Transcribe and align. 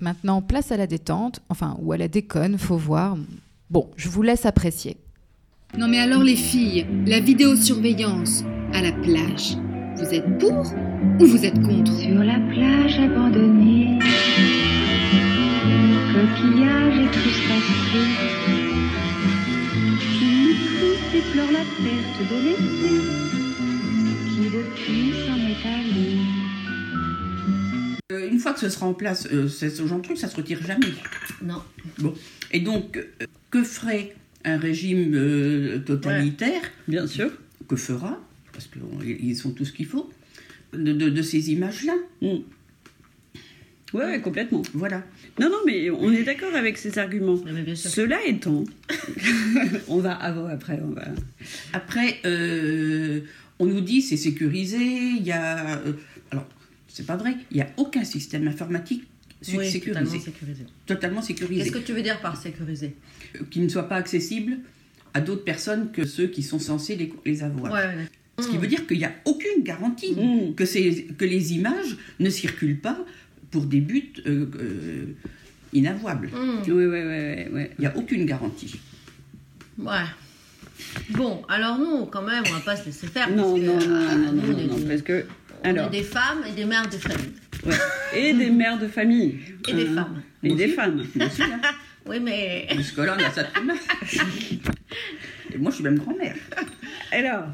Maintenant, 0.00 0.40
place 0.40 0.72
à 0.72 0.78
la 0.78 0.86
détente, 0.86 1.40
enfin, 1.50 1.76
ou 1.80 1.92
à 1.92 1.98
la 1.98 2.08
déconne, 2.08 2.56
faut 2.56 2.76
voir. 2.78 3.18
Bon, 3.68 3.90
je 3.96 4.08
vous 4.08 4.22
laisse 4.22 4.46
apprécier. 4.46 4.96
Non 5.78 5.86
mais 5.86 6.00
alors 6.00 6.24
les 6.24 6.34
filles, 6.34 6.84
la 7.06 7.20
vidéosurveillance 7.20 8.42
à 8.72 8.82
la 8.82 8.90
plage, 8.90 9.56
vous 9.96 10.12
êtes 10.12 10.38
pour 10.38 10.64
ou 11.20 11.26
vous 11.26 11.44
êtes 11.44 11.62
contre? 11.62 11.92
Sur 11.92 12.24
la 12.24 12.40
plage 12.50 12.98
abandonnée, 12.98 14.00
coquillages 16.12 16.98
et 16.98 17.10
crustacés, 17.12 18.10
qui 20.00 20.56
et 21.16 21.22
pleure 21.32 21.52
la 21.52 21.64
perte 21.84 22.20
de 22.28 22.36
l'été, 22.46 22.94
qui 24.28 24.44
depuis 24.50 25.12
s'en 25.24 25.36
est 25.36 25.64
allé. 25.72 26.49
Une 28.40 28.42
fois 28.44 28.54
que 28.54 28.60
ce 28.60 28.70
sera 28.70 28.86
en 28.86 28.94
place, 28.94 29.28
euh, 29.34 29.48
ce 29.48 29.68
genre 29.86 29.98
de 29.98 30.02
truc, 30.04 30.16
ça 30.16 30.26
se 30.26 30.34
retire 30.34 30.62
jamais. 30.66 30.86
Non. 31.42 31.62
Bon. 31.98 32.14
Et 32.52 32.60
donc, 32.60 32.96
euh, 32.96 33.26
que 33.50 33.62
ferait 33.62 34.14
un 34.46 34.56
régime 34.56 35.12
euh, 35.14 35.78
totalitaire 35.80 36.62
Bien 36.88 37.06
sûr. 37.06 37.30
Que 37.68 37.76
fera 37.76 38.18
Parce 38.54 38.66
qu'ils 38.66 39.36
sont 39.36 39.50
tout 39.50 39.66
ce 39.66 39.72
qu'il 39.72 39.84
faut. 39.84 40.10
De, 40.72 40.94
de- 40.94 41.10
de 41.10 41.20
ces 41.20 41.50
images-là. 41.52 41.92
Mm. 42.22 42.38
Ouais, 43.92 44.04
ouais, 44.06 44.20
complètement. 44.22 44.62
Voilà. 44.72 45.04
Non, 45.38 45.50
non, 45.50 45.58
mais 45.66 45.90
on 45.90 46.10
est 46.10 46.22
d'accord 46.22 46.54
avec 46.54 46.78
ces 46.78 46.98
arguments. 46.98 47.36
Cela 47.74 48.24
étant, 48.26 48.64
on 49.88 49.98
va 49.98 50.14
avant, 50.14 50.46
après, 50.46 50.80
on 50.82 50.92
va. 50.92 51.04
Après, 51.74 52.20
euh, 52.24 53.20
on 53.58 53.66
nous 53.66 53.82
dit 53.82 54.00
c'est 54.00 54.16
sécurisé, 54.16 54.78
il 54.78 55.26
y 55.26 55.32
a. 55.32 55.82
alors, 56.30 56.46
c'est 56.92 57.06
pas 57.06 57.16
vrai, 57.16 57.34
il 57.50 57.56
n'y 57.56 57.62
a 57.62 57.68
aucun 57.76 58.04
système 58.04 58.46
informatique 58.48 59.04
Oui, 59.54 59.70
sécurisé. 59.70 59.80
totalement 59.92 60.20
sécurisé. 60.20 60.64
Totalement 60.86 61.22
sécurisé. 61.22 61.62
Qu'est-ce 61.64 61.72
que 61.74 61.78
tu 61.86 61.92
veux 61.92 62.02
dire 62.02 62.20
par 62.20 62.36
sécurisé? 62.36 62.94
Euh, 63.36 63.40
Qui 63.50 63.60
ne 63.60 63.68
soit 63.68 63.88
pas 63.88 63.96
accessible 63.96 64.58
à 65.14 65.20
d'autres 65.20 65.44
personnes 65.44 65.90
que 65.92 66.04
ceux 66.06 66.26
qui 66.28 66.42
sont 66.42 66.58
censés 66.58 66.96
les, 66.96 67.12
les 67.24 67.42
avoir. 67.42 67.72
Ouais, 67.72 67.78
ouais. 67.96 68.06
Ce 68.40 68.48
qui 68.48 68.56
veut 68.58 68.66
dire 68.68 68.86
qu'il 68.86 68.98
n'y 68.98 69.04
a 69.04 69.12
aucune 69.24 69.62
garantie 69.62 70.12
Mm. 70.12 70.54
que, 70.54 71.12
que 71.12 71.24
les 71.24 71.52
images 71.54 71.96
ne 72.20 72.30
circulent 72.30 72.78
pas 72.80 72.98
pour 73.50 73.64
des 73.66 73.80
buts 73.80 74.12
euh, 74.26 74.46
euh, 74.58 75.04
inavouables. 75.72 76.28
Hmm, 76.28 76.62
Oui, 76.66 76.72
oui, 76.72 76.86
oui, 76.86 77.44
oui. 77.52 77.62
Il 77.78 77.80
n'y 77.80 77.86
a 77.86 77.96
aucune 77.96 78.24
garantie. 78.26 78.80
ouais. 79.78 80.06
Bon, 81.10 81.42
alors 81.48 81.78
nous, 81.78 82.06
quand 82.06 82.22
même, 82.22 82.42
on 82.48 82.52
va 82.54 82.60
pas 82.60 82.76
se 82.76 82.86
laisser 82.86 83.06
faire. 83.06 83.28
Non, 83.30 83.52
parce 83.54 83.60
que, 83.60 83.66
non, 83.66 83.78
non, 84.16 84.32
non, 84.32 84.52
non, 84.52 84.78
non, 84.78 84.86
parce 84.88 85.02
que. 85.02 85.26
On 85.62 85.66
est 85.66 85.70
Alors, 85.70 85.90
des 85.90 86.02
femmes 86.02 86.44
et 86.48 86.52
des 86.52 86.64
mères 86.64 86.88
de 86.88 86.96
famille. 86.96 87.32
ouais. 87.64 87.74
et 88.14 88.32
des 88.32 88.50
mères 88.50 88.78
de 88.78 88.88
famille. 88.88 89.38
Et 89.68 89.74
des 89.74 89.86
Hein. 89.88 89.94
femmes. 89.94 90.22
Et 90.42 90.54
des 90.54 90.68
femmes. 90.68 91.00
Aussi, 91.00 91.42
hein. 91.52 91.60
Oui, 92.06 92.18
mais. 92.20 92.66
Jusque-là, 92.76 93.16
on 93.18 93.22
a 93.22 93.30
ça. 93.30 93.42
Et 95.52 95.58
moi, 95.58 95.70
je 95.70 95.74
suis 95.76 95.84
même 95.84 95.98
grand-mère. 95.98 96.34
Alors, 97.12 97.44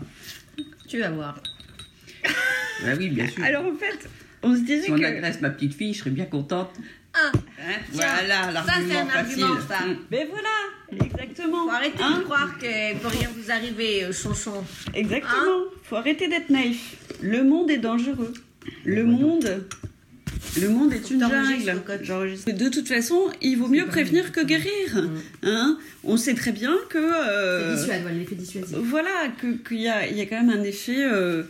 Tu 0.89 0.99
vas 1.01 1.11
voir. 1.11 1.41
Bah 2.85 2.91
oui, 2.99 3.09
bien 3.09 3.27
sûr. 3.29 3.43
alors 3.43 3.65
en 3.67 3.75
fait, 3.75 4.09
on 4.43 4.55
se 4.55 4.61
disait 4.61 4.83
si 4.83 4.93
on 4.93 4.99
que. 4.99 5.05
agresse 5.05 5.41
ma 5.41 5.49
petite 5.51 5.75
fille, 5.75 5.95
je 5.95 6.01
serais 6.01 6.11
bien 6.11 6.27
contente. 6.27 6.71
Ah, 7.15 7.33
Hein 7.35 7.79
voilà 7.93 8.53
ça, 8.53 8.65
c'est 8.77 8.93
l'argument 8.93 9.01
un 9.01 9.07
facile. 9.07 9.43
argument, 9.45 9.61
ça. 9.69 9.87
Mm. 9.87 9.97
Mais 10.11 10.29
voilà, 10.31 11.07
exactement. 11.07 11.65
faut 11.65 11.71
arrêter 11.71 12.03
Hein 12.03 12.19
de 12.19 12.25
croire 12.25 12.59
qu'il 12.59 12.99
peut 13.01 13.09
rien 13.09 13.31
vous 13.35 13.51
arriver, 13.51 14.05
euh, 14.05 14.13
chonchon. 14.13 14.63
Exactement. 14.93 15.65
Faut 15.85 15.97
arrêter 15.97 16.29
d'être 16.29 16.51
naïf. 16.51 16.97
Le 17.27 17.43
monde 17.45 17.71
est 17.71 17.79
dangereux. 17.79 18.33
Le 18.85 19.05
monde. 19.05 19.65
Le 20.61 20.69
monde 20.69 20.93
est 20.93 21.11
une 21.11 21.21
jungle. 21.21 22.55
De 22.57 22.69
toute 22.69 22.89
façon, 22.89 23.21
il 23.43 23.57
vaut 23.57 23.69
mieux 23.69 23.87
prévenir 23.87 24.33
que 24.33 24.45
guérir. 24.45 25.09
Hein 25.43 25.79
On 26.05 26.17
sait 26.17 26.35
très 26.35 26.53
bien 26.53 26.75
que. 26.89 26.99
euh, 26.99 27.75
Dissuade, 27.75 28.03
voilà, 28.03 28.17
l'effet 28.19 28.35
dissuasif. 28.35 28.77
voilà, 28.79 29.29
que- 29.41 29.57
qu'il 29.69 29.81
y 29.81 29.89
a, 29.89 30.07
il 30.09 30.17
y 30.17 30.21
a 30.21 30.27
quand 30.27 30.41
même 30.43 30.51
un 30.59 30.63
effet 30.63 31.05
euh, 31.05 31.43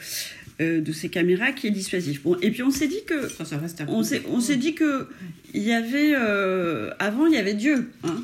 euh, 0.61 0.81
de 0.81 0.93
ces 0.93 1.09
caméras 1.09 1.53
qui 1.53 1.67
est 1.67 1.71
dissuasif. 1.71 2.23
Bon, 2.23 2.37
et 2.43 2.51
puis 2.51 2.63
on 2.63 2.71
s'est 2.71 2.89
dit 2.89 3.05
que. 3.07 3.29
Ça, 3.29 3.45
ça 3.45 3.59
reste 3.59 3.83
On 3.89 4.03
s'est, 4.03 4.23
on 4.29 4.41
s'est 4.41 4.57
dit 4.57 4.75
que 4.75 5.09
il 5.55 5.63
y 5.63 5.73
avait 5.73 6.13
euh, 6.15 6.91
avant 6.99 7.27
il 7.27 7.35
y 7.35 7.39
avait 7.39 7.55
Dieu, 7.55 7.91
hein. 8.05 8.23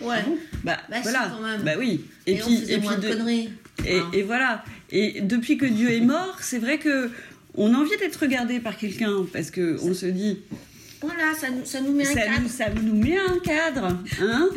Ouais. 0.00 0.16
Bah, 0.64 0.78
Bah, 0.90 0.96
si, 0.96 1.02
voilà. 1.02 1.32
quand 1.36 1.42
même. 1.46 1.62
Bah 1.62 1.72
oui. 1.78 2.04
Et, 2.26 2.40
on 2.42 2.48
de 2.48 3.00
de- 3.00 3.08
conneries. 3.12 3.50
et, 3.86 3.98
Hein. 3.98 4.10
et 4.12 4.22
voilà. 4.22 4.64
Et 4.92 5.20
depuis 5.22 5.56
que 5.56 5.66
Dieu 5.66 5.90
est 5.90 6.00
mort, 6.00 6.36
c'est 6.42 6.58
vrai 6.58 6.78
que 6.78 7.10
on 7.54 7.74
a 7.74 7.76
envie 7.78 7.96
d'être 7.98 8.16
regardé 8.16 8.60
par 8.60 8.76
quelqu'un 8.76 9.26
parce 9.32 9.50
que 9.50 9.76
on 9.82 9.94
se 9.94 10.06
dit 10.06 10.38
Voilà, 11.00 11.34
ça 11.38 11.48
nous, 11.50 11.64
ça 11.64 11.80
nous 11.80 11.92
met 11.92 12.06
un 12.06 12.12
ça 12.14 12.20
cadre. 12.20 12.40
nous, 12.42 12.48
ça 12.48 12.64
nous 12.70 12.94
met 12.94 13.16
un 13.18 13.38
cadre, 13.38 13.98
hein. 14.20 14.48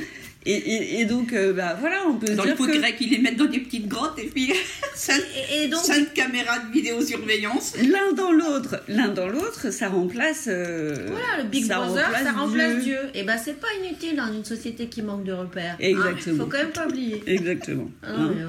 Et, 0.48 0.54
et, 0.54 1.00
et 1.02 1.06
donc 1.06 1.34
euh, 1.34 1.54
bah 1.54 1.76
voilà, 1.80 2.04
on 2.08 2.18
peut 2.18 2.28
Dans 2.36 2.44
dire 2.44 2.52
le 2.52 2.56
pot 2.56 2.68
que 2.68 2.78
grec, 2.78 2.96
ils 3.02 3.10
les 3.10 3.18
mettent 3.18 3.38
dans 3.38 3.46
des 3.46 3.62
petites 3.62 3.88
grottes 3.88 4.20
et 4.20 4.28
puis 4.28 4.54
cinq, 4.96 5.20
Et, 5.52 5.64
et 5.64 5.68
donc, 5.70 5.80
cinq 5.82 6.14
caméras 6.14 6.60
de 6.60 6.72
vidéosurveillance. 6.72 7.74
l'un 7.82 8.12
dans 8.14 8.32
l'autre, 8.32 8.76
l'un 8.88 9.08
dans 9.08 9.28
l'autre, 9.28 9.72
ça 9.74 9.90
remplace. 9.90 10.46
euh, 10.48 11.08
voilà, 11.10 11.42
le 11.44 11.50
Big 11.50 11.66
ça 11.66 11.78
Brother, 11.80 12.04
remplace 12.06 12.24
ça 12.24 12.32
remplace 12.34 12.74
Dieu. 12.84 12.84
Dieu. 12.84 13.00
Et 13.16 13.24
ben, 13.24 13.40
c'est 13.44 13.60
pas 13.60 13.68
inutile 13.84 14.18
dans 14.18 14.32
une 14.32 14.46
société 14.46 14.86
qui 14.86 15.02
manque 15.02 15.24
de 15.24 15.34
repères. 15.34 15.78
hein. 15.80 15.84
Exactement. 15.84 16.44
Faut 16.44 16.50
quand 16.52 16.60
même 16.60 16.72
pas 16.72 16.86
oublier. 16.88 17.24
Exactement. 17.26 17.90
Ah 18.04 18.10
hein. 18.16 18.32
mais, 18.36 18.44
euh, 18.44 18.48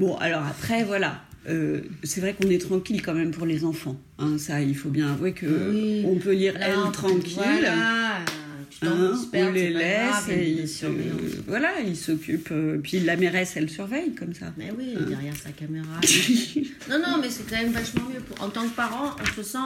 Bon, 0.00 0.16
alors 0.16 0.42
après, 0.46 0.82
voilà. 0.82 1.22
Euh, 1.48 1.80
c'est 2.04 2.20
vrai 2.20 2.34
qu'on 2.34 2.48
est 2.50 2.60
tranquille 2.60 3.00
quand 3.02 3.14
même 3.14 3.30
pour 3.30 3.46
les 3.46 3.64
enfants. 3.64 3.96
hein. 4.18 4.36
ça, 4.38 4.60
il 4.60 4.74
faut 4.76 4.88
bien 4.90 5.10
avouer 5.12 5.32
que 5.32 5.46
Oui. 5.46 6.02
on 6.06 6.16
peut 6.16 6.32
lire 6.32 6.54
là, 6.58 6.68
elle 6.68 6.92
tranquille. 6.92 7.32
Voilà, 7.36 8.18
hein, 8.18 8.24
on 8.82 9.50
les 9.52 9.70
laisse 9.70 10.08
grave, 10.10 10.30
et 10.30 10.50
ils 10.50 10.68
se, 10.68 10.86
voilà, 11.46 11.80
ils 11.86 11.96
s'occupent. 11.96 12.48
euh, 12.52 12.78
puis 12.82 13.00
la 13.00 13.16
mairesse, 13.16 13.54
elle 13.56 13.68
surveille 13.70 14.14
comme 14.14 14.32
ça. 14.34 14.46
Mais 14.56 14.70
oui, 14.76 14.94
Hein. 14.98 15.04
derrière 15.08 15.36
sa 15.36 15.50
caméra. 15.50 15.86
non, 16.90 16.98
non, 16.98 17.18
mais 17.20 17.28
c'est 17.30 17.48
quand 17.48 17.56
même 17.62 17.72
vachement 17.72 18.04
mieux. 18.12 18.20
Pour- 18.20 18.42
En 18.44 18.48
tant 18.50 18.66
que 18.68 18.74
parent, 18.74 19.14
on 19.20 19.36
se 19.36 19.42
sent. 19.42 19.58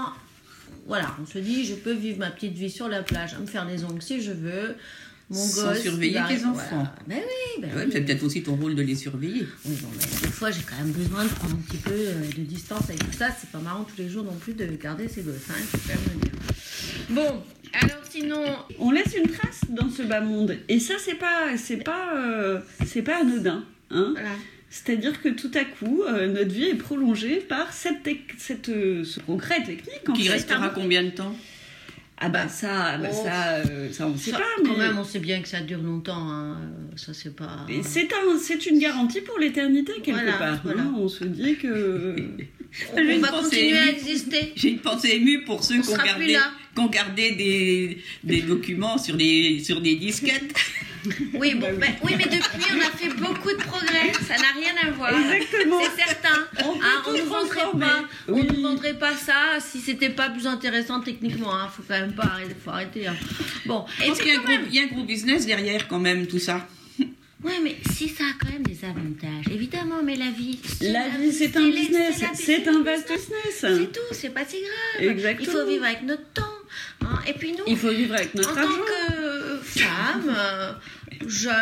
Voilà, 0.86 1.16
on 1.22 1.26
se 1.26 1.38
dit, 1.38 1.64
je 1.64 1.74
peux 1.74 1.92
vivre 1.94 2.18
ma 2.18 2.30
petite 2.30 2.54
vie 2.54 2.70
sur 2.70 2.88
la 2.88 3.02
plage, 3.02 3.36
me 3.40 3.46
faire 3.46 3.66
les 3.66 3.84
ongles 3.84 4.02
si 4.02 4.20
je 4.20 4.32
veux. 4.32 4.74
Mon 5.30 5.36
Sans 5.36 5.68
gosse. 5.68 5.80
surveiller 5.82 6.20
tes 6.28 6.36
voilà. 6.36 6.50
enfants. 6.50 6.86
Ben 7.06 7.16
oui, 7.18 7.62
ben 7.62 7.74
Ouais, 7.76 7.84
oui. 7.86 7.90
c'est 7.92 8.02
peut-être 8.02 8.22
aussi 8.24 8.42
ton 8.42 8.56
rôle 8.56 8.74
de 8.74 8.82
les 8.82 8.94
surveiller. 8.94 9.46
Oui, 9.64 9.74
bon, 9.80 9.88
mais 9.96 10.04
des 10.26 10.32
fois, 10.32 10.50
j'ai 10.50 10.60
quand 10.62 10.76
même 10.76 10.92
besoin 10.92 11.24
de 11.24 11.28
prendre 11.30 11.54
un 11.54 11.58
petit 11.66 11.78
peu 11.78 11.92
euh, 11.92 12.20
de 12.36 12.42
distance 12.42 12.84
avec 12.90 12.98
tout 13.10 13.16
ça. 13.16 13.28
C'est 13.40 13.50
pas 13.50 13.58
marrant 13.58 13.84
tous 13.84 14.00
les 14.02 14.08
jours 14.08 14.24
non 14.24 14.36
plus 14.36 14.52
de 14.54 14.66
garder 14.66 15.08
ses 15.08 15.22
gosses, 15.22 15.34
hein, 15.50 15.54
dire. 16.22 16.30
Bon, 17.10 17.42
alors 17.72 18.02
sinon, 18.10 18.44
On 18.78 18.90
laisse 18.90 19.14
une 19.16 19.30
trace 19.30 19.60
dans 19.70 19.90
ce 19.90 20.02
bas 20.02 20.20
monde. 20.20 20.56
Et 20.68 20.78
ça, 20.78 20.94
c'est 21.02 21.14
pas, 21.16 21.56
c'est 21.56 21.82
pas, 21.82 22.14
euh, 22.16 22.60
c'est 22.86 23.02
pas 23.02 23.20
anodin. 23.20 23.64
Hein 23.90 24.10
voilà. 24.12 24.30
C'est-à-dire 24.70 25.22
que 25.22 25.28
tout 25.28 25.50
à 25.54 25.64
coup, 25.64 26.02
euh, 26.02 26.26
notre 26.26 26.52
vie 26.52 26.64
est 26.64 26.74
prolongée 26.74 27.36
par 27.36 27.72
cette, 27.72 28.08
cette, 28.38 28.68
euh, 28.68 29.04
ce 29.04 29.20
progrès 29.20 29.62
technique. 29.62 30.02
Qui 30.14 30.24
fait, 30.24 30.32
restera 30.32 30.68
combien 30.70 31.02
de 31.04 31.10
temps? 31.10 31.34
Ah 32.18 32.28
bah 32.28 32.48
ça, 32.48 32.96
bah 32.98 33.08
Oh. 33.10 33.22
ça, 33.24 33.54
euh, 33.68 33.92
ça 33.92 34.06
on 34.06 34.16
sait 34.16 34.30
Ça, 34.30 34.38
pas. 34.38 34.44
Quand 34.64 34.72
mais- 34.72 34.86
même, 34.86 34.98
on 34.98 35.04
sait 35.04 35.18
bien 35.18 35.40
que 35.42 35.48
ça 35.48 35.60
dure 35.60 35.82
longtemps. 35.82 36.30
hein. 36.30 36.56
Ça, 36.96 37.12
c'est 37.12 37.34
pas. 37.34 37.66
C'est 37.82 38.08
un, 38.12 38.38
c'est 38.38 38.66
une 38.66 38.78
garantie 38.78 39.20
pour 39.20 39.38
l'éternité 39.38 39.92
quelque 40.02 40.12
Voilà, 40.12 40.32
part. 40.34 40.60
voilà. 40.62 40.82
hein. 40.82 40.94
On 40.96 41.08
se 41.08 41.24
dit 41.24 41.56
que 41.56 42.14
On, 42.96 42.98
on 43.00 43.18
va 43.20 43.28
continuer 43.28 43.76
à 43.78 43.82
émue. 43.86 43.90
exister. 43.92 44.52
J'ai 44.56 44.70
une 44.70 44.78
pensée 44.78 45.10
émue 45.16 45.44
pour 45.44 45.62
ceux 45.64 45.80
qui 45.80 45.88
ont, 45.90 45.96
gardé, 45.96 46.36
ont 46.76 46.86
gardé 46.86 47.32
des, 47.32 47.98
des 48.24 48.42
documents 48.42 48.96
sur 48.98 49.16
des, 49.16 49.60
sur 49.62 49.80
des 49.80 49.96
disquettes. 49.96 50.54
Oui, 51.34 51.54
bon, 51.54 51.68
oui, 52.02 52.14
mais 52.16 52.24
depuis, 52.24 52.64
on 52.74 52.80
a 52.80 52.90
fait 52.96 53.08
beaucoup 53.14 53.50
de 53.50 53.62
progrès. 53.62 54.12
Ça 54.26 54.36
n'a 54.36 54.52
rien 54.58 54.72
à 54.86 54.90
voir. 54.90 55.10
Exactement. 55.12 55.80
C'est 55.96 56.04
certain. 56.04 56.46
On 56.64 56.72
peut 56.78 56.84
Hein, 56.84 57.02
on 57.06 57.12
ne 57.12 57.22
vendrait 57.22 57.78
pas, 57.78 58.04
on 58.28 58.32
Oui. 58.32 58.46
nous 58.54 58.62
vendrait 58.62 58.94
pas 58.98 59.14
ça 59.16 59.58
si 59.60 59.80
c'était 59.80 60.10
pas 60.10 60.30
plus 60.30 60.46
intéressant 60.46 61.00
techniquement. 61.00 61.54
Hein. 61.54 61.68
Faut 61.74 61.82
quand 61.86 61.98
même 62.00 62.12
pas 62.14 62.24
arrêter. 62.24 62.54
Faut 62.64 62.70
arrêter. 62.70 63.06
hein. 63.06 63.16
Bon, 63.66 63.84
puis 63.98 64.12
qu'il 64.12 64.28
y 64.28 64.30
a 64.30 64.34
un 64.34 64.38
gros- 64.38 64.48
même. 64.48 64.66
il 64.70 64.74
y 64.74 64.80
a 64.80 64.82
un 64.84 64.86
gros 64.86 65.04
business 65.04 65.46
derrière 65.46 65.88
quand 65.88 65.98
même, 66.00 66.26
tout 66.26 66.38
ça. 66.38 66.66
Ouais, 67.44 67.60
mais 67.62 67.76
si 67.92 68.08
ça 68.08 68.24
a 68.24 68.32
quand 68.42 68.50
même 68.50 68.62
des 68.62 68.78
avantages, 68.86 69.52
évidemment. 69.52 70.02
Mais 70.02 70.16
la 70.16 70.30
vie, 70.30 70.58
la 70.80 71.08
vie 71.10 71.30
c'est 71.30 71.54
un 71.58 71.68
business, 71.68 72.22
c'est 72.32 72.66
un 72.66 72.82
vaste 72.82 73.12
business. 73.12 73.58
C'est 73.60 73.92
tout. 73.92 74.00
C'est 74.12 74.30
pas 74.32 74.46
si 74.46 74.56
grave. 74.62 75.10
Exactement. 75.10 75.46
Il 75.46 75.52
faut 75.58 75.66
vivre 75.68 75.84
avec 75.84 76.02
notre 76.04 76.26
temps. 76.32 76.56
hein. 77.02 77.18
Et 77.28 77.34
puis 77.34 77.52
nous, 77.52 77.64
Il 77.66 77.76
faut 77.76 77.90
vivre 77.90 78.14
avec 78.14 78.28
en 78.34 78.38
notre 78.38 78.54
tant 78.54 78.62
que 78.62 79.03
femme, 79.80 80.34
euh, 80.36 80.72
jeune, 81.26 81.52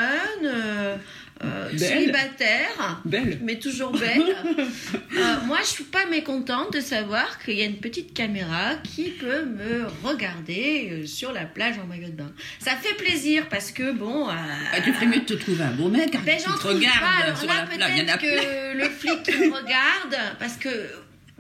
euh, 0.44 0.96
euh, 1.44 1.76
célibataire, 1.76 3.00
Belle. 3.04 3.40
mais 3.42 3.58
toujours 3.58 3.90
belle, 3.90 4.36
moi 5.46 5.58
je 5.62 5.66
suis 5.66 5.84
pas 5.84 6.06
mécontente 6.06 6.72
de 6.72 6.80
savoir 6.80 7.40
qu'il 7.42 7.54
y 7.54 7.62
a 7.62 7.64
une 7.64 7.78
petite 7.78 8.14
caméra 8.14 8.76
qui 8.84 9.10
peut 9.10 9.44
me 9.44 9.86
regarder 10.04 11.04
sur 11.06 11.32
la 11.32 11.44
plage 11.44 11.78
en 11.82 11.86
maillot 11.86 12.08
de 12.08 12.12
bain. 12.12 12.32
Ça 12.60 12.72
fait 12.76 12.94
plaisir 12.94 13.48
parce 13.48 13.72
que 13.72 13.92
bon. 13.92 14.28
Ah, 14.28 14.80
tu 14.84 14.92
ferais 14.92 15.06
mieux 15.06 15.20
de 15.20 15.24
te 15.24 15.34
trouver 15.34 15.64
un 15.64 15.72
beau 15.72 15.88
mec 15.88 16.14
hein, 16.14 16.20
ben, 16.24 16.38
j'en 16.38 16.52
te 16.52 16.58
trouve 16.58 16.80
pas. 16.80 17.24
Alors 17.24 17.36
sur 17.36 17.48
là, 17.48 17.66
la 17.76 17.86
peut-être 17.88 18.18
que 18.18 18.78
le 18.78 18.88
flic 18.88 19.22
qui 19.24 19.48
me 19.48 19.54
regarde, 19.54 20.16
parce 20.38 20.56
que 20.56 20.68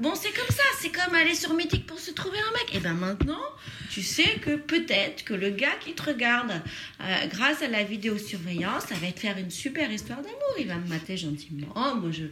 Bon, 0.02 0.14
c'est 0.16 0.32
comme 0.32 0.48
ça, 0.50 0.64
c'est 0.80 0.90
comme 0.90 1.14
aller 1.14 1.34
sur 1.36 1.54
Mythique 1.54 1.86
pour 1.86 2.00
se 2.00 2.10
trouver 2.10 2.36
un 2.38 2.52
mec. 2.58 2.74
Et 2.74 2.80
ben 2.80 2.92
maintenant, 2.94 3.40
tu 3.88 4.02
sais 4.02 4.34
que 4.44 4.56
peut-être 4.56 5.22
que 5.22 5.32
le 5.32 5.50
gars 5.50 5.76
qui 5.80 5.92
te 5.92 6.02
regarde, 6.02 6.50
euh, 7.00 7.26
grâce 7.30 7.62
à 7.62 7.68
la 7.68 7.84
vidéosurveillance, 7.84 8.82
ça 8.88 8.96
va 8.96 9.12
te 9.12 9.20
faire 9.20 9.38
une 9.38 9.50
super 9.52 9.90
histoire 9.92 10.18
d'amour. 10.20 10.54
Il 10.58 10.66
va 10.66 10.74
me 10.74 10.88
mater 10.88 11.16
gentiment. 11.16 11.72
Moi, 11.76 12.10
je. 12.10 12.24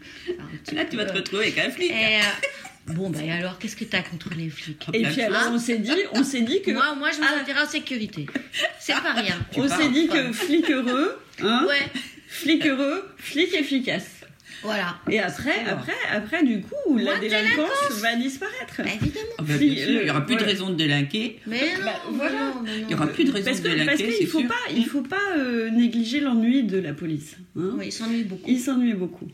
Là, 0.74 0.84
tu 0.84 0.96
vas 0.96 1.04
te 1.04 1.12
retrouver 1.12 1.44
avec 1.44 1.58
un 1.58 1.70
flic. 1.70 1.92
Et, 1.92 2.16
euh, 2.16 2.92
bon, 2.94 3.08
ben 3.08 3.30
alors, 3.30 3.56
qu'est-ce 3.60 3.76
que 3.76 3.84
t'as 3.84 4.02
contre 4.02 4.30
les 4.36 4.50
flics? 4.50 4.86
Et 4.92 5.04
puis 5.04 5.22
alors, 5.22 5.52
on 5.52 5.58
s'est 5.60 5.78
dit, 5.78 5.92
on 6.12 6.24
s'est 6.24 6.42
dit 6.42 6.62
que, 6.62 6.72
Moi, 6.72 6.94
moi, 6.96 7.10
je 7.12 7.18
me 7.20 7.24
Ah. 7.24 7.38
sentirais 7.38 7.62
en 7.62 7.68
sécurité. 7.68 8.26
C'est 8.80 8.94
pas 8.94 9.12
rien. 9.12 9.38
on 9.54 9.68
s'est 9.68 9.90
dit 9.90 10.08
que 10.08 10.32
flic 10.32 10.68
heureux, 10.70 11.16
hein, 11.40 11.66
Ouais, 11.68 11.86
flic 12.26 12.66
heureux, 12.66 13.08
flic 13.18 13.54
efficace. 13.54 14.19
Voilà. 14.62 14.98
Et 15.10 15.18
après, 15.20 15.64
après, 15.66 15.92
après, 16.12 16.42
du 16.44 16.60
coup, 16.62 16.96
la 16.98 17.18
délinquance 17.18 17.92
va 18.00 18.14
disparaître. 18.16 18.76
Bah, 18.78 18.84
évidemment. 18.94 19.26
Ah 19.38 19.42
bah, 19.42 19.54
il 19.60 20.02
n'y 20.04 20.10
aura 20.10 20.26
plus 20.26 20.36
de 20.36 20.44
raison 20.44 20.70
de 20.70 20.74
délinquer. 20.74 21.40
Mais 21.46 21.60
non, 21.78 21.84
Bah, 21.84 21.92
voilà. 22.12 22.30
non, 22.32 22.54
mais 22.62 22.70
non. 22.70 22.76
Il 22.82 22.86
n'y 22.88 22.94
aura 22.94 23.06
plus 23.06 23.24
de 23.24 23.32
raison 23.32 23.46
Parce 23.50 23.62
de 23.62 23.68
que 23.70 23.84
parce 23.84 23.96
délinquer, 23.98 24.18
qu'il 24.18 24.26
faut 24.28 24.44
pas, 24.44 24.54
il 24.74 24.86
faut 24.86 25.02
pas 25.02 25.16
euh, 25.38 25.70
négliger 25.70 26.20
l'ennui 26.20 26.62
de 26.64 26.78
la 26.78 26.92
police. 26.92 27.36
hein. 27.56 27.70
Oui, 27.78 27.86
il 27.86 27.92
s'ennuie 27.92 28.24
beaucoup. 28.24 28.44
Il 28.46 28.58
s'ennuie 28.60 28.94
beaucoup. 28.94 29.28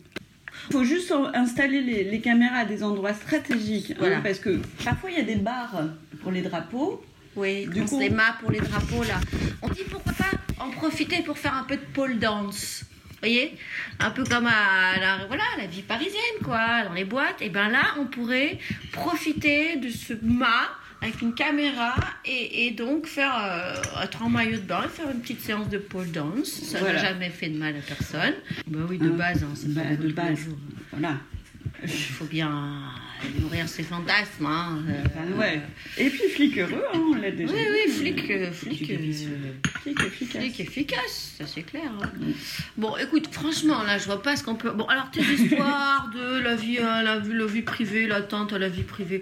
Il 0.69 0.73
faut 0.73 0.84
juste 0.84 1.12
installer 1.34 1.81
les, 1.82 2.05
les 2.05 2.20
caméras 2.20 2.58
à 2.58 2.64
des 2.64 2.82
endroits 2.82 3.14
stratégiques. 3.14 3.93
hein, 4.00 4.20
parce 4.23 4.38
que 4.38 4.58
parfois, 4.84 5.11
il 5.11 5.19
y 5.19 5.20
a 5.20 5.25
des 5.25 5.37
barres 5.37 5.82
pour 6.23 6.32
les 6.32 6.43
drapeaux. 6.43 7.02
Oui, 7.37 7.67
Du 7.67 7.81
du 7.81 7.84
coup- 7.84 8.00
les 8.00 8.08
mâts 8.08 8.37
pour 8.40 8.50
les 8.50 8.61
drapeaux 8.61 9.02
là. 9.02 9.20
On 9.61 9.69
dit 9.69 9.82
pourquoi 9.90 10.14
pas 10.14 10.31
en 10.64 10.70
profiter 10.70 11.23
pour 11.23 11.37
faire 11.37 11.55
un 11.55 11.64
peu 11.64 11.76
de 11.76 11.82
pole 11.93 12.19
dance. 12.19 12.82
Vous 13.16 13.28
voyez 13.28 13.54
Un 13.98 14.10
peu 14.10 14.24
comme 14.24 14.46
à 14.46 14.98
la, 15.00 15.26
voilà, 15.26 15.42
la 15.58 15.66
vie 15.66 15.82
parisienne, 15.82 16.38
quoi, 16.44 16.84
dans 16.84 16.92
les 16.92 17.04
boîtes. 17.04 17.40
Et 17.40 17.48
ben 17.48 17.68
là, 17.68 17.94
on 17.98 18.04
pourrait 18.06 18.58
profiter 18.92 19.76
de 19.76 19.88
ce 19.88 20.12
mât 20.22 20.70
avec 21.02 21.20
une 21.22 21.34
caméra 21.34 21.94
et, 22.24 22.66
et 22.66 22.70
donc 22.72 23.06
faire 23.06 23.34
euh, 23.38 24.02
être 24.02 24.22
en 24.22 24.28
maillot 24.30 24.56
de 24.56 24.62
bain 24.62 24.82
et 24.84 24.88
faire 24.88 25.10
une 25.10 25.20
petite 25.20 25.40
séance 25.40 25.68
de 25.68 25.78
pole 25.78 26.10
dance. 26.10 26.48
Ça 26.48 26.78
Voilà. 26.78 26.94
n'a 27.02 27.08
jamais 27.12 27.30
fait 27.30 27.48
de 27.48 27.58
mal 27.58 27.74
à 27.76 27.80
personne. 27.80 28.34
Bah 28.66 28.80
oui, 28.88 28.98
de 28.98 29.06
Hein. 29.06 29.10
base, 29.10 29.42
hein, 29.44 29.48
c'est 29.54 29.72
Bah, 29.74 29.82
pas 29.82 29.96
de 29.96 30.12
base. 30.12 30.38
jours. 30.38 30.56
Voilà. 30.92 31.16
Il 31.82 31.88
faut 31.90 32.25
bien 32.25 32.50
nourrir 33.40 33.69
ses 33.69 33.82
fantasmes. 33.82 34.46
Hein. 34.46 34.78
Euh, 34.88 35.38
ouais. 35.38 35.61
Et 35.99 36.08
puis 36.11 36.28
flic 36.34 36.58
heureux, 36.58 36.82
hein, 36.94 36.99
on 37.12 37.14
l'a 37.14 37.31
déjà 37.31 37.52
Oui, 37.52 37.58
dit. 37.61 37.67
oui, 37.70 37.93
flic, 37.93 38.31
euh, 38.31 38.52
flic, 38.52 38.90
euh, 38.90 39.52
Flic 39.82 40.00
efficace. 40.00 40.43
flic 40.43 40.61
efficace, 40.61 41.34
ça 41.38 41.46
c'est 41.46 41.62
clair. 41.62 41.90
hein. 42.02 42.11
Bon, 42.76 42.96
écoute, 42.96 43.28
franchement, 43.31 43.82
là, 43.84 43.99
je 43.99 44.05
vois 44.06 44.23
pas 44.23 44.37
ce 44.37 44.44
qu'on 44.44 44.55
peut. 44.56 44.70
Bon, 44.73 44.84
alors 44.87 45.11
tes 45.11 45.23
histoires 45.23 46.11
de 46.14 46.38
la 46.40 46.56
vie, 46.56 46.78
euh, 46.78 47.02
la, 47.02 47.19
vie- 47.19 47.32
la 47.32 47.46
vie 47.46 47.62
privée, 47.62 48.06
l'atteinte 48.06 48.52
à 48.52 48.58
la 48.58 48.69
vie 48.69 48.82
privée. 48.82 49.20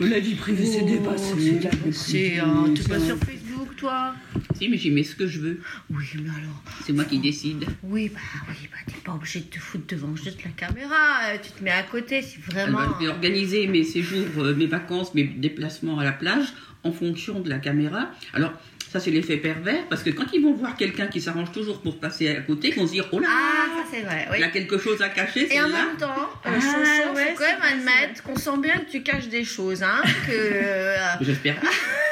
La 0.00 0.18
vie 0.20 0.34
privée, 0.34 0.66
c'est 0.66 0.80
Oh, 0.82 0.86
dépassé. 0.88 1.34
c'est 1.38 1.50
dépassé, 1.58 2.12
privée, 2.12 2.38
hein. 2.40 2.64
T'es 2.74 2.82
pas 2.88 2.98
c'est- 2.98 3.06
sur 3.06 3.18
Facebook, 3.18 3.76
toi? 3.76 4.14
Si, 4.58 4.68
mais 4.68 4.76
j'y 4.76 4.90
mets 4.90 5.04
ce 5.04 5.14
que 5.14 5.26
je 5.26 5.38
veux. 5.38 5.60
Oui, 5.90 6.04
mais 6.16 6.30
alors. 6.30 6.62
C'est 6.84 6.92
moi 6.92 7.04
qui 7.04 7.18
décide. 7.18 7.64
Oui, 7.82 8.10
bah 8.12 8.20
oui, 8.48 8.68
bah 8.70 8.76
t'es 8.86 9.00
pas 9.04 9.12
obligé 9.12 9.40
de 9.40 9.44
te 9.46 9.58
foutre 9.58 9.86
devant 9.88 10.14
juste 10.16 10.38
la 10.44 10.50
caméra. 10.50 10.96
euh, 11.30 11.36
Tu 11.42 11.50
te 11.52 11.62
mets 11.62 11.70
à 11.70 11.82
côté 11.84 12.22
si 12.22 12.36
Elle 12.48 12.52
vraiment. 12.54 12.78
va 12.78 12.96
je 12.98 13.04
vais 13.04 13.10
organiser 13.10 13.66
mes 13.66 13.84
séjours, 13.84 14.26
euh, 14.38 14.54
mes 14.54 14.66
vacances, 14.66 15.14
mes 15.14 15.24
déplacements 15.24 15.98
à 15.98 16.04
la 16.04 16.12
plage 16.12 16.46
en 16.84 16.92
fonction 16.92 17.40
de 17.40 17.48
la 17.48 17.58
caméra. 17.58 18.10
Alors, 18.34 18.52
ça, 18.90 19.00
c'est 19.00 19.10
l'effet 19.10 19.36
pervers, 19.36 19.86
parce 19.88 20.02
que 20.02 20.08
quand 20.10 20.24
ils 20.32 20.40
vont 20.42 20.54
voir 20.54 20.74
quelqu'un 20.74 21.08
qui 21.08 21.20
s'arrange 21.20 21.52
toujours 21.52 21.82
pour 21.82 22.00
passer 22.00 22.28
à 22.28 22.40
côté, 22.40 22.68
ils 22.68 22.74
vont 22.74 22.86
se 22.86 22.92
dire 22.92 23.06
Oh 23.12 23.18
là, 23.20 23.28
Ah, 23.30 23.66
ça 23.76 23.88
c'est 23.92 24.00
vrai, 24.02 24.26
oui. 24.30 24.36
il 24.38 24.44
a 24.44 24.48
quelque 24.48 24.78
chose 24.78 25.02
à 25.02 25.10
cacher, 25.10 25.46
c'est 25.46 25.56
Et 25.56 25.60
en 25.60 25.68
même 25.68 25.96
temps, 25.98 26.08
euh, 26.46 26.48
Ah, 26.48 26.50
ouais, 26.50 26.60
faut 26.60 26.62
quand 26.64 27.14
même 27.14 27.34
c'est 27.36 27.36
c'est 27.36 27.72
admettre 27.72 28.22
qu'on 28.22 28.36
sent 28.36 28.58
bien 28.62 28.78
que 28.78 28.90
tu 28.90 29.02
caches 29.02 29.28
des 29.28 29.44
choses, 29.44 29.82
hein. 29.82 30.00
Que, 30.26 30.32
euh, 30.32 30.96
J'espère. 31.20 31.60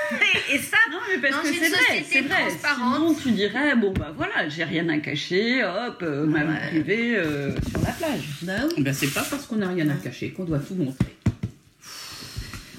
et 0.53 0.59
ça, 0.59 0.77
Non, 0.91 0.99
mais 1.09 1.19
parce 1.21 1.37
Dans 1.44 1.50
que 1.50 1.55
c'est 1.56 1.69
vrai, 1.69 2.05
c'est 2.09 2.21
vrai. 2.23 2.44
Sinon, 2.75 3.15
tu 3.15 3.31
dirais, 3.33 3.77
bon, 3.77 3.93
bah 3.93 4.12
voilà, 4.17 4.49
j'ai 4.49 4.65
rien 4.65 4.88
à 4.88 4.99
cacher, 4.99 5.62
hop, 5.65 5.99
euh, 6.03 6.27
ma 6.27 6.44
vie 6.44 6.69
privée 6.69 7.17
euh, 7.17 7.53
sur 7.71 7.81
la 7.81 7.93
plage. 7.93 8.29
bah 8.43 8.53
oui. 8.77 8.83
Ben, 8.83 8.93
c'est 8.94 9.12
pas 9.12 9.25
parce 9.29 9.47
qu'on 9.47 9.56
n'a 9.56 9.69
rien 9.69 9.88
à 9.91 9.94
cacher 9.94 10.31
qu'on 10.31 10.44
doit 10.44 10.59
tout 10.59 10.75
montrer. 10.75 11.15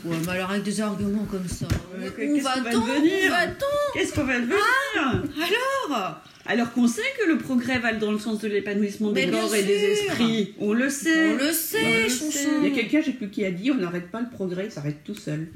Ouais, 0.06 0.16
mais 0.26 0.32
alors 0.32 0.52
avec 0.52 0.64
des 0.64 0.80
arguments 0.80 1.26
comme 1.26 1.48
ça, 1.48 1.68
Mais 2.00 2.08
où 2.08 2.12
qu'est-ce 2.12 2.44
qu'on 2.44 2.62
va 2.62 2.62
va-t-on 2.62 3.94
Qu'est-ce 3.94 4.14
qu'on 4.14 4.24
va 4.24 4.40
devenir 4.40 4.58
Alors 4.96 6.22
Alors 6.46 6.72
qu'on 6.72 6.88
sait 6.88 7.02
que 7.20 7.28
le 7.28 7.38
progrès 7.40 7.80
va 7.80 7.94
dans 7.94 8.12
le 8.12 8.20
sens 8.20 8.40
de 8.40 8.48
l'épanouissement 8.48 9.12
des 9.12 9.28
corps 9.30 9.54
et 9.56 9.64
des 9.64 9.74
esprits. 9.74 10.54
On 10.60 10.72
le 10.74 10.90
sait. 10.90 11.32
On 11.32 11.36
le 11.36 11.52
sait, 11.52 11.80
On 11.84 12.04
le 12.04 12.10
sait. 12.10 12.48
Il 12.62 12.70
y 12.70 12.72
a 12.72 12.76
quelqu'un, 12.76 13.02
je 13.02 13.08
sais 13.08 13.12
plus 13.14 13.30
qui 13.30 13.44
a 13.44 13.52
dit, 13.52 13.72
on 13.72 13.76
n'arrête 13.76 14.10
pas 14.10 14.22
le 14.22 14.30
progrès, 14.30 14.66
il 14.66 14.72
s'arrête 14.72 15.04
tout 15.04 15.16
seul. 15.16 15.48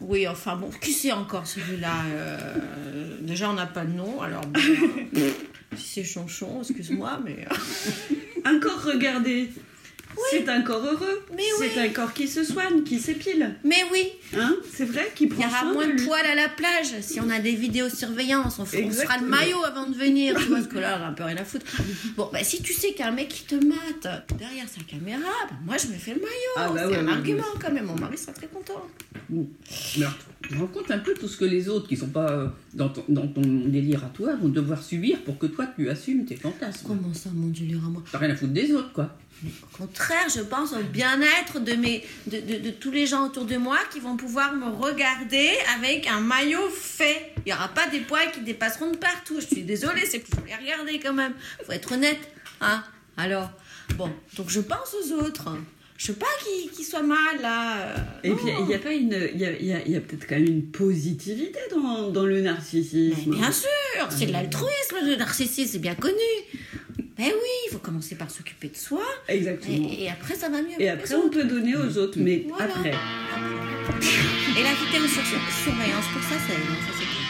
Oui, 0.00 0.26
enfin 0.28 0.56
bon, 0.56 0.70
qui 0.80 0.92
c'est 0.92 1.12
encore 1.12 1.46
celui-là 1.46 1.92
euh, 2.12 3.18
Déjà, 3.20 3.50
on 3.50 3.54
n'a 3.54 3.66
pas 3.66 3.84
de 3.84 3.92
nom, 3.92 4.20
alors 4.20 4.44
bon, 4.46 4.60
si 5.76 5.88
c'est 5.88 6.04
Chonchon, 6.04 6.60
excuse-moi, 6.60 7.20
mais... 7.24 7.46
euh, 7.50 8.14
Un 8.44 8.58
c'est 10.30 10.48
un 10.48 10.62
corps 10.62 10.84
heureux. 10.84 11.24
Mais 11.36 11.42
c'est 11.58 11.80
un 11.80 11.88
corps 11.88 12.12
qui 12.12 12.28
se 12.28 12.44
soigne, 12.44 12.82
qui 12.82 12.98
s'épile. 12.98 13.54
Mais 13.64 13.84
oui, 13.92 14.08
Hein 14.36 14.56
c'est 14.70 14.84
vrai 14.84 15.12
qu'il 15.14 15.28
il 15.28 15.34
prend 15.34 15.42
y 15.42 15.46
aura 15.46 15.60
soin 15.60 15.72
moins 15.72 15.86
de 15.86 15.92
lui. 15.92 16.06
poils 16.06 16.26
à 16.26 16.34
la 16.34 16.48
plage 16.48 17.00
si 17.00 17.20
on 17.20 17.28
a 17.28 17.38
des 17.38 17.54
vidéosurveillances. 17.54 18.58
On, 18.58 18.64
fera 18.64 19.18
le 19.18 19.26
maillot 19.26 19.62
avant 19.64 19.86
de 19.86 19.94
venir, 19.94 20.34
tu 20.38 20.44
vois, 20.46 20.56
parce 20.58 20.68
que 20.68 20.78
là, 20.78 20.98
on 21.00 21.04
a 21.04 21.08
un 21.08 21.12
peu 21.12 21.24
rien 21.24 21.36
à 21.36 21.44
foutre. 21.44 21.66
Bon, 22.16 22.28
bah 22.32 22.42
si 22.42 22.62
tu 22.62 22.72
sais 22.72 22.92
qu'un 22.92 23.10
mec 23.10 23.28
qui 23.28 23.44
te 23.44 23.54
mate 23.54 24.26
derrière 24.38 24.66
sa 24.68 24.82
caméra, 24.84 25.20
bah, 25.48 25.56
moi 25.64 25.76
je 25.76 25.88
me 25.88 25.94
fais 25.94 26.14
le 26.14 26.20
maillot. 26.20 26.54
Ah, 26.56 26.68
bah 26.68 26.80
c'est 26.82 26.86
ouais, 26.86 26.96
un 26.96 27.06
ouais, 27.06 27.12
argument 27.12 27.44
quand 27.60 27.72
même, 27.72 27.86
mon 27.86 27.96
mari 27.96 28.16
sera 28.16 28.32
très 28.32 28.46
content. 28.46 28.86
Te 29.32 30.54
rends 30.58 30.66
compte 30.66 30.90
un 30.90 30.98
peu 30.98 31.14
tout 31.14 31.28
ce 31.28 31.36
que 31.36 31.44
les 31.44 31.68
autres 31.68 31.88
qui 31.88 31.96
sont 31.96 32.08
pas 32.08 32.30
euh, 32.30 32.48
dans 32.74 32.88
ton, 32.88 33.04
dans 33.08 33.26
ton 33.26 33.42
délire 33.42 34.04
à 34.04 34.08
toi 34.08 34.34
vont 34.36 34.48
devoir 34.48 34.82
subir 34.82 35.20
pour 35.20 35.38
que 35.38 35.46
toi 35.46 35.66
tu 35.76 35.88
assumes 35.88 36.24
tes 36.24 36.36
fantasmes. 36.36 36.86
Comment 36.86 37.14
ça, 37.14 37.30
mon 37.32 37.48
délire 37.48 37.84
à 37.86 37.88
moi? 37.88 38.02
T'as 38.10 38.18
rien 38.18 38.30
à 38.30 38.36
foutre 38.36 38.52
des 38.52 38.72
autres, 38.72 38.92
quoi. 38.92 39.16
Au 39.44 39.76
contraire, 39.76 40.28
je 40.34 40.40
pense 40.40 40.72
au 40.72 40.82
bien-être 40.82 41.58
de, 41.60 41.72
mes, 41.72 42.04
de, 42.26 42.38
de, 42.40 42.58
de 42.58 42.70
tous 42.70 42.90
les 42.90 43.06
gens 43.06 43.26
autour 43.26 43.44
de 43.44 43.56
moi 43.56 43.78
qui 43.92 43.98
vont 44.00 44.16
pouvoir 44.16 44.54
me 44.54 44.66
regarder 44.70 45.50
avec 45.76 46.06
un 46.06 46.20
maillot 46.20 46.68
fait. 46.70 47.32
Il 47.38 47.42
n'y 47.46 47.52
aura 47.52 47.68
pas 47.68 47.88
des 47.88 48.00
poils 48.00 48.30
qui 48.32 48.40
dépasseront 48.42 48.90
de 48.92 48.96
partout. 48.96 49.40
Je 49.40 49.46
suis 49.46 49.62
désolée, 49.62 50.06
c'est 50.06 50.20
plus 50.20 50.38
joli 50.38 50.52
à 50.52 50.58
regarder 50.58 51.00
quand 51.00 51.12
même. 51.14 51.32
faut 51.66 51.72
être 51.72 51.92
honnête. 51.92 52.20
Hein 52.60 52.84
Alors, 53.16 53.50
bon, 53.96 54.10
donc 54.36 54.48
je 54.50 54.60
pense 54.60 54.94
aux 55.02 55.12
autres. 55.14 55.56
Je 55.98 56.10
veux 56.10 56.18
pas 56.18 56.26
qu'ils 56.42 56.70
qu'ils 56.72 56.84
soient 56.84 57.02
mal 57.02 57.40
là. 57.40 57.76
euh, 57.76 57.96
Et 58.24 58.30
puis, 58.32 58.46
il 58.64 58.68
y 58.68 58.74
a 58.74 58.78
pas 58.80 58.90
une, 58.92 59.28
il 59.34 59.40
y 59.40 59.44
a, 59.46 59.52
il 59.52 59.66
y 59.66 59.72
a- 59.72 59.82
il 59.86 59.92
y 59.92 59.96
a 59.96 60.00
peut-être 60.00 60.26
quand 60.28 60.34
même 60.34 60.46
une 60.46 60.66
positivité 60.66 61.60
dans, 61.70 62.10
dans 62.10 62.24
le 62.26 62.40
narcissisme. 62.40 63.30
Mais 63.30 63.36
bien 63.36 63.52
sûr, 63.52 63.68
c'est 64.10 64.26
de 64.26 64.32
l'altruisme, 64.32 64.96
le 65.04 65.14
narcissisme, 65.14 65.70
c'est 65.70 65.78
bien 65.78 65.94
connu. 65.94 66.14
Ben 67.16 67.26
oui, 67.26 67.50
il 67.68 67.72
faut 67.72 67.78
commencer 67.78 68.14
par 68.14 68.30
s'occuper 68.30 68.68
de 68.68 68.76
soi. 68.76 69.02
Exactement. 69.28 69.88
Et, 69.90 70.04
et 70.04 70.10
après, 70.10 70.34
ça 70.34 70.48
va 70.48 70.62
mieux. 70.62 70.80
Et 70.80 70.88
après, 70.88 71.14
on 71.14 71.28
peut 71.28 71.44
donner 71.44 71.76
aux 71.76 71.98
autres, 71.98 72.18
mais 72.18 72.46
Voilà. 72.48 72.72
après. 72.74 72.90
Et 72.90 74.62
la 74.62 74.74
vidéo 74.74 75.06
sur 75.06 75.24
surveillance, 75.24 76.06
pour 76.12 76.22
ça, 76.22 76.38
ça 76.38 76.54
aide. 76.54 76.60
ça, 76.60 76.92
c'est 76.98 77.04
rien. 77.04 77.28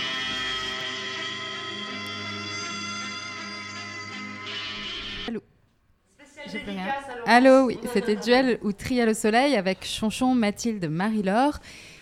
Allô, 7.26 7.66
oui, 7.66 7.78
c'était 7.92 8.16
Duel 8.16 8.58
ou 8.62 8.72
Trial 8.72 9.08
au 9.08 9.14
soleil 9.14 9.54
avec 9.56 9.84
Chonchon, 9.86 10.34
Mathilde, 10.34 10.88
Marie-Laure. 10.90 11.58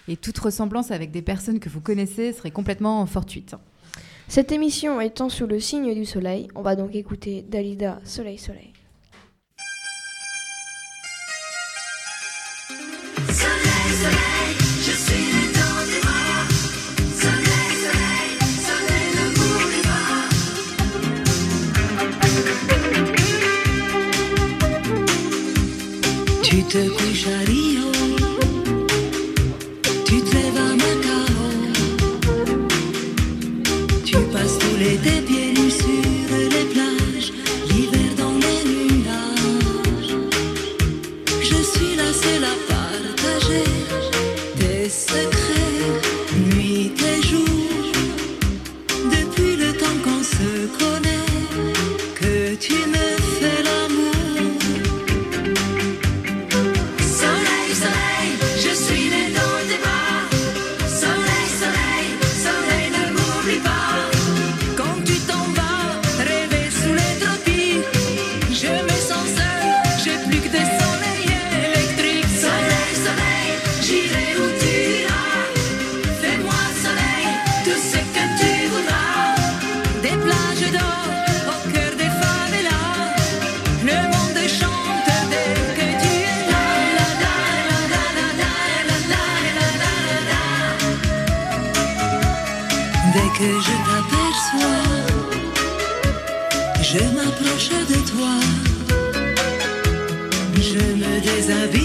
Et 0.08 0.16
toute 0.16 0.38
ressemblance 0.38 0.90
avec 0.90 1.10
des 1.12 1.22
personnes 1.22 1.60
que 1.60 1.68
vous 1.68 1.80
connaissez 1.80 2.32
serait 2.32 2.50
complètement 2.50 3.04
fortuite. 3.06 3.54
Cette 4.30 4.52
émission 4.52 5.00
étant 5.00 5.28
sous 5.28 5.48
le 5.48 5.58
signe 5.58 5.92
du 5.92 6.04
soleil, 6.04 6.46
on 6.54 6.62
va 6.62 6.76
donc 6.76 6.94
écouter 6.94 7.42
Dalida 7.42 7.98
Soleil 8.04 8.38
Soleil. 8.38 8.72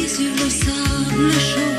sur 0.08 0.32
le 0.41 0.50
sable 0.50 1.32
chaud. 1.34 1.75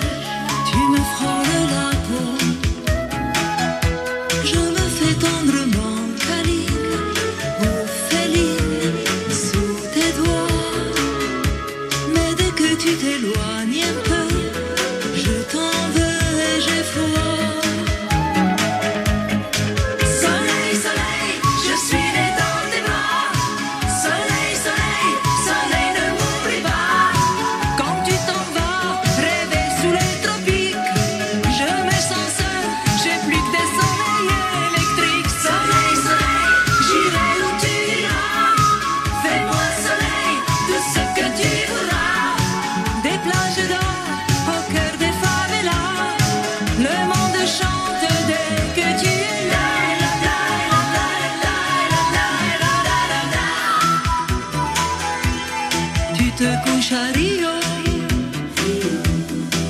te 56.37 56.45
couches 56.65 56.93
à 56.93 57.13
Rio, 57.15 57.49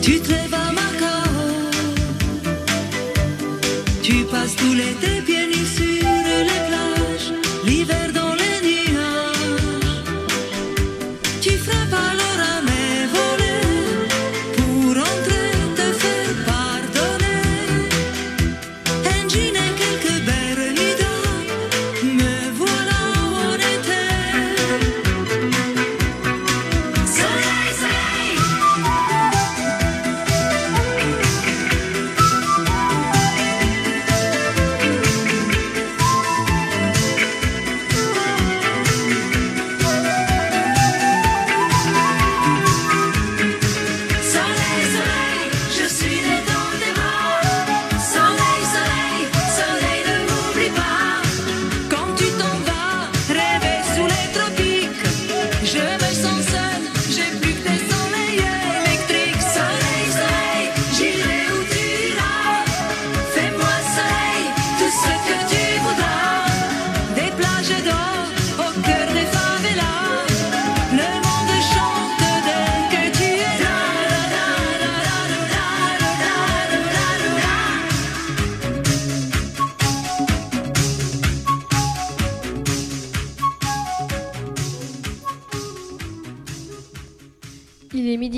tu 0.02 0.20
te 0.20 0.28
lèves 0.30 0.54
à 0.54 0.72
Macao, 0.72 1.30
tu 4.02 4.24
passes 4.24 4.56
tout 4.56 4.74
l'été. 4.74 5.15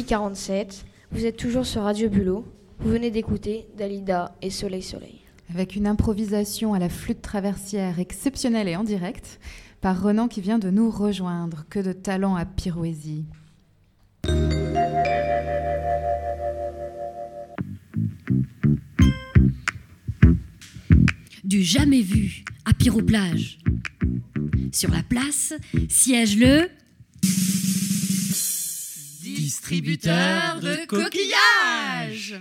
47, 0.09 0.87
vous 1.13 1.27
êtes 1.27 1.37
toujours 1.37 1.67
sur 1.67 1.83
Radio 1.83 2.09
Bulot. 2.09 2.43
Vous 2.81 2.91
venez 2.91 3.11
d'écouter 3.11 3.67
Dalida 3.77 4.35
et 4.41 4.49
Soleil 4.49 4.81
Soleil. 4.81 5.21
Avec 5.51 5.77
une 5.77 5.87
improvisation 5.87 6.73
à 6.73 6.79
la 6.79 6.89
flûte 6.89 7.21
traversière 7.21 8.01
exceptionnelle 8.01 8.69
et 8.69 8.77
en 8.77 8.85
direct, 8.85 9.39
par 9.83 10.03
Renan 10.03 10.27
qui 10.27 10.41
vient 10.41 10.59
de 10.59 10.71
nous 10.71 10.91
rejoindre. 10.91 11.67
Que 11.69 11.79
de 11.79 11.93
talent 11.93 12.37
à 12.37 12.47
Pirouésie. 12.47 13.27
Du 21.45 21.63
jamais 21.63 22.01
vu 22.01 22.45
à 22.65 22.73
Pyroplage. 22.73 23.59
Sur 24.73 24.91
la 24.91 25.03
place 25.03 25.53
siège 25.91 26.39
le 26.39 26.71
distributeur 29.35 30.61
de 30.61 30.87
coquillages. 30.87 32.41